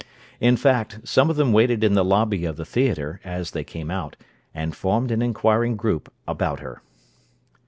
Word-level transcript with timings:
In 0.39 0.57
fact, 0.57 1.01
some 1.03 1.29
of 1.29 1.35
them 1.35 1.53
waited 1.53 1.83
in 1.83 1.93
the 1.93 2.03
lobby 2.03 2.43
of 2.45 2.57
the 2.57 2.65
theatre, 2.65 3.21
as 3.23 3.51
they 3.51 3.63
came 3.63 3.91
out, 3.91 4.15
and 4.51 4.75
formed 4.75 5.11
an 5.11 5.21
inquiring 5.21 5.75
group 5.77 6.11
about 6.27 6.59
her. 6.59 6.81